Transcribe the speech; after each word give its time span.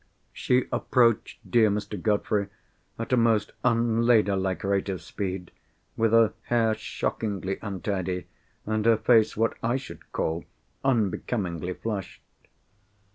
She 0.33 0.63
approached 0.71 1.37
dear 1.47 1.69
Mr. 1.69 2.01
Godfrey 2.01 2.47
at 2.97 3.13
a 3.13 3.17
most 3.17 3.51
unladylike 3.63 4.63
rate 4.63 4.89
of 4.89 4.99
speed, 4.99 5.51
with 5.95 6.11
her 6.11 6.33
hair 6.45 6.73
shockingly 6.73 7.59
untidy, 7.61 8.25
and 8.65 8.83
her 8.87 8.97
face, 8.97 9.37
what 9.37 9.55
I 9.61 9.75
should 9.75 10.11
call, 10.11 10.45
unbecomingly 10.83 11.73
flushed. 11.75 12.23